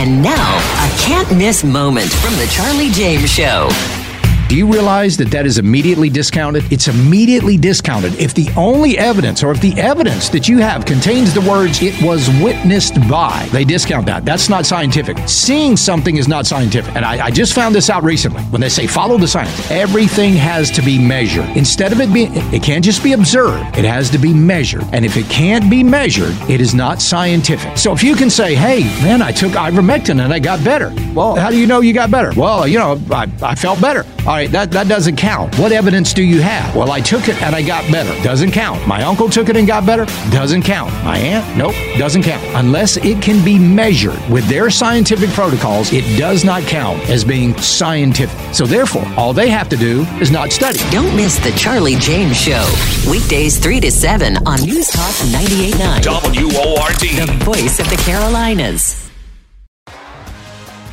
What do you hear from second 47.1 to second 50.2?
as being scientific. So therefore, all they have to do